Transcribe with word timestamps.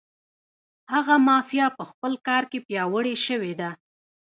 هغه 0.93 1.15
مافیا 1.27 1.67
په 1.77 1.83
خپل 1.91 2.13
کار 2.27 2.43
کې 2.51 2.59
پیاوړې 2.67 3.15
شوې 3.27 3.53
ده. 3.59 3.69